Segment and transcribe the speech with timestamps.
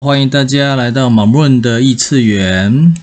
[0.00, 2.94] 欢迎大家来到马润的异次元。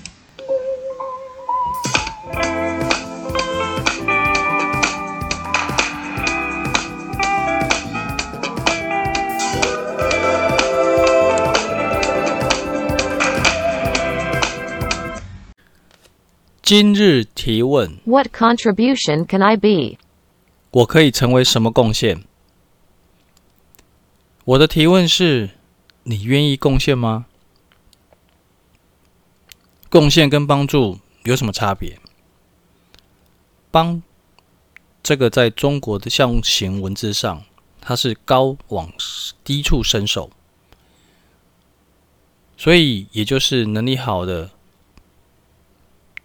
[16.62, 19.98] 今日提问：What contribution can I be？
[20.70, 22.22] 我可以成为什么贡献？
[24.46, 25.55] 我的提问是。
[26.08, 27.26] 你愿意贡献吗？
[29.90, 31.98] 贡献跟帮助有什么差别？
[33.72, 34.00] 帮
[35.02, 37.42] 这个在中国的象形文字上，
[37.80, 38.92] 它是高往
[39.42, 40.30] 低处伸手，
[42.56, 44.52] 所以也就是能力好的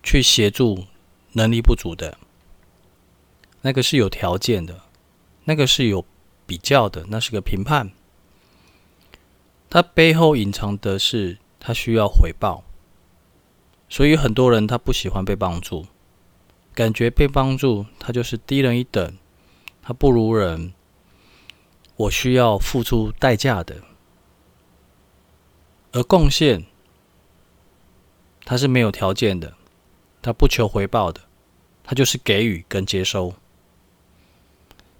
[0.03, 0.86] 去协助
[1.31, 2.20] 能力不足的，
[3.61, 4.84] 那个是有条件的，
[5.45, 6.05] 那个是有
[6.45, 7.91] 比较的，那是个评判。
[9.71, 12.66] 他背后隐藏的是他需要回报，
[13.88, 15.88] 所以很多人他不喜欢被帮助，
[16.75, 19.17] 感觉被帮助他就是低人一等，
[19.81, 20.73] 他不如人，
[21.95, 23.77] 我需要付出代价的。
[25.94, 26.66] 而贡献，
[28.44, 29.53] 他是没有条件的，
[30.22, 31.22] 他不求回报的，
[31.81, 33.36] 他就是给予跟接收，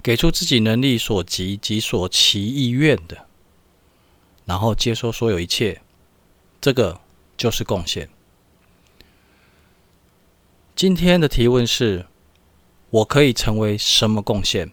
[0.02, 3.28] 给出自己能力所及及所其意愿的。
[4.46, 5.82] 然后接收所有一切，
[6.60, 7.00] 这个
[7.38, 8.10] 就是贡献。
[10.76, 12.06] 今天的提问是：
[12.90, 14.72] 我可以成为什么贡献？